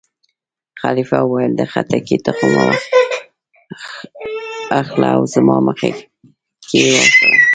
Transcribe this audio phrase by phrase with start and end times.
[0.81, 2.69] خلیفه وویل: د خټکي تخم وا
[4.81, 5.89] اخله او زما مخکې
[6.79, 7.39] یې وکره.